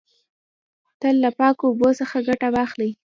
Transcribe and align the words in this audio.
تل 0.99 1.15
له 1.23 1.29
پاکو 1.39 1.63
اوبو 1.69 1.89
څخه 1.99 2.15
ګټه 2.27 2.47
واخلی. 2.55 2.91